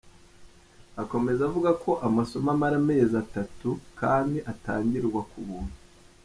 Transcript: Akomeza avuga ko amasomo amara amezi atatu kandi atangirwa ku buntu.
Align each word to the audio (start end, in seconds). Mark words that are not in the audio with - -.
Akomeza 1.01 1.41
avuga 1.49 1.69
ko 1.83 1.91
amasomo 2.07 2.47
amara 2.55 2.75
amezi 2.81 3.13
atatu 3.23 3.69
kandi 3.99 4.37
atangirwa 4.51 5.21
ku 5.29 5.37
buntu. 5.47 5.75